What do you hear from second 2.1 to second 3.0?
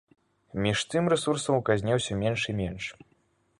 менш і менш.